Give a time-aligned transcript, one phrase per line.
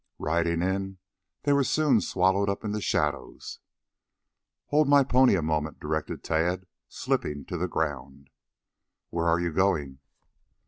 [0.17, 0.97] Riding in,
[1.43, 3.59] they were soon swallowed up in the shadows.
[4.69, 8.31] "Hold my pony a moment," directed Tad, slipping to the ground.
[9.11, 9.99] "Where are you going?"